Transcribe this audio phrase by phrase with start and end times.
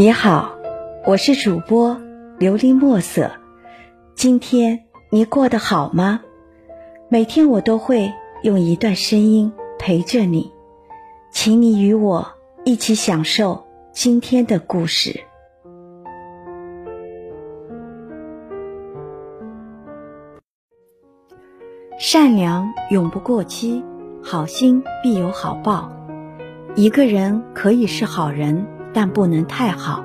[0.00, 0.56] 你好，
[1.04, 1.94] 我是主播
[2.38, 3.32] 琉璃墨色。
[4.14, 6.22] 今天你过得好吗？
[7.10, 8.10] 每天我都会
[8.42, 10.50] 用一段声音陪着你，
[11.30, 12.26] 请你与我
[12.64, 15.20] 一起享受今天的故事。
[21.98, 23.84] 善良永不过期，
[24.22, 25.92] 好心必有好报。
[26.74, 28.66] 一个人可以是好人。
[28.92, 30.04] 但不能太好，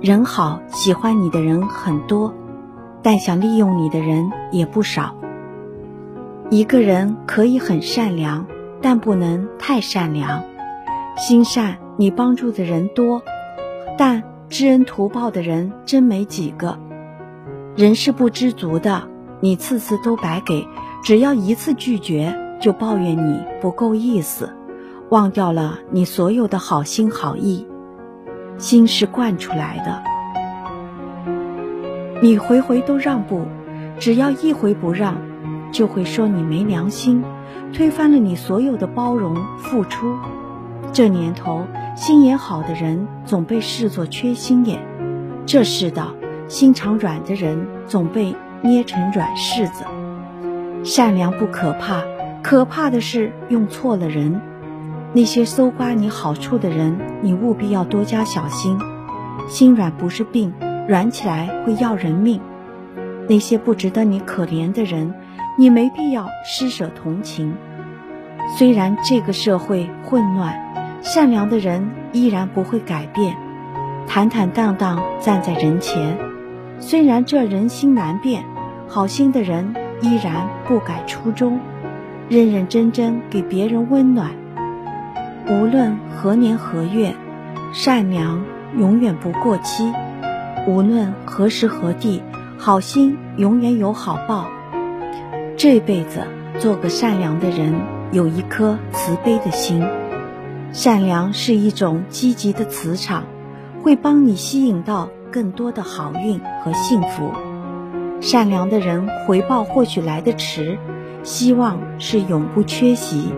[0.00, 2.34] 人好喜欢你的人很多，
[3.02, 5.14] 但想利用你的人也不少。
[6.50, 8.46] 一个人可以很善良，
[8.80, 10.44] 但不能太善良。
[11.16, 13.22] 心善你帮助的人多，
[13.98, 16.78] 但知恩图报的人真没几个。
[17.74, 19.08] 人是不知足的，
[19.40, 20.66] 你次次都白给，
[21.02, 24.54] 只要一次拒绝就抱怨你不够意思，
[25.10, 27.66] 忘掉了你所有的好心好意。
[28.58, 30.02] 心是惯出来的，
[32.22, 33.42] 你回回都让步，
[33.98, 35.16] 只要一回不让，
[35.70, 37.22] 就会说你没良心，
[37.74, 40.16] 推翻了你所有的包容付出。
[40.90, 44.80] 这年头，心眼好的人总被视作缺心眼，
[45.44, 46.14] 这世道，
[46.48, 49.84] 心肠软的人总被捏成软柿子。
[50.82, 52.02] 善良不可怕，
[52.42, 54.40] 可怕的是用错了人。
[55.16, 58.78] 那些搜刮你好处的人，你务必要多加小心。
[59.48, 60.52] 心软不是病，
[60.86, 62.38] 软起来会要人命。
[63.26, 65.14] 那些不值得你可怜的人，
[65.56, 67.54] 你没必要施舍同情。
[68.58, 70.54] 虽然这个社会混乱，
[71.00, 73.34] 善良的人依然不会改变，
[74.06, 76.18] 坦坦荡荡站在人前。
[76.78, 78.44] 虽然这人心难变，
[78.86, 81.58] 好心的人依然不改初衷，
[82.28, 84.30] 认认真真给别人温暖。
[85.48, 87.14] 无论何年何月，
[87.72, 88.42] 善良
[88.76, 89.92] 永远不过期；
[90.66, 92.20] 无论何时何地，
[92.58, 94.48] 好心永远有好报。
[95.56, 96.18] 这辈子
[96.58, 97.72] 做个善良的人，
[98.10, 99.86] 有一颗慈悲的心。
[100.72, 103.22] 善良是一种积极的磁场，
[103.84, 107.30] 会帮你吸引到更多的好运和幸福。
[108.20, 110.76] 善良的人回报或许来得迟，
[111.22, 113.32] 希望是永不缺席。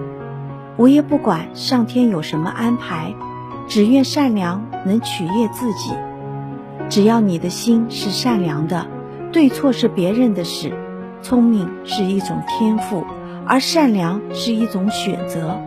[0.78, 3.12] 我也不管上天有什么安排，
[3.66, 5.91] 只愿善良能取悦自己。
[6.89, 8.87] 只要你的心是善良的，
[9.33, 10.72] 对错是别人的事。
[11.21, 13.05] 聪明是一种天赋，
[13.44, 15.61] 而善良是一种选择。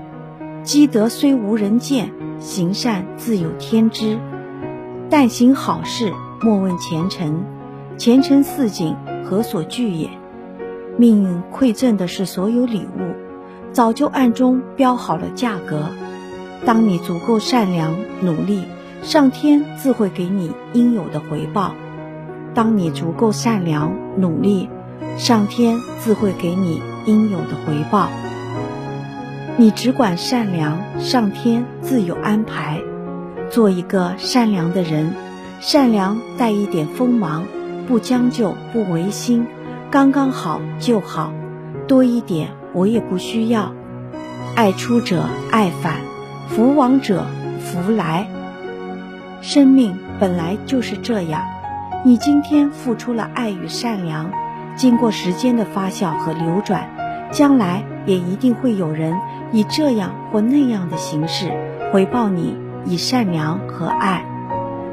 [0.64, 4.18] 积德虽无人见，行善自有天知。
[5.10, 7.44] 但行好事，莫问前程。
[7.98, 8.96] 前程似锦，
[9.26, 10.10] 何所惧也？
[10.98, 13.21] 命运馈赠的是所有礼物。
[13.74, 15.86] 早就暗中标好了价格。
[16.66, 18.64] 当你足够善良、努力，
[19.02, 21.74] 上天自会给你应有的回报。
[22.54, 24.70] 当你足够善良、努力，
[25.18, 28.10] 上天自会给你应有的回报。
[29.58, 32.80] 你只管善良，上天自有安排。
[33.50, 35.14] 做一个善良的人，
[35.60, 37.44] 善良带一点锋芒，
[37.88, 39.46] 不将就，不违心，
[39.90, 41.34] 刚刚好就好，
[41.88, 42.50] 多一点。
[42.74, 43.74] 我也不需要，
[44.56, 45.96] 爱出者爱返，
[46.48, 47.26] 福往者
[47.60, 48.28] 福来。
[49.42, 51.42] 生命本来就是这样，
[52.06, 54.32] 你今天付出了爱与善良，
[54.76, 56.90] 经过时间的发酵和流转，
[57.32, 59.18] 将来也一定会有人
[59.52, 61.52] 以这样或那样的形式
[61.92, 62.56] 回报你
[62.86, 64.24] 以善良和爱。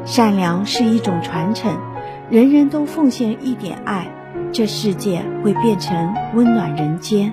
[0.05, 1.77] 善良是一种传承，
[2.31, 4.09] 人人都奉献一点爱，
[4.51, 7.33] 这世界会变成温暖人间。